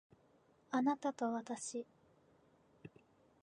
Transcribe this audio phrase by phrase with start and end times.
[0.71, 1.85] あなたとわたし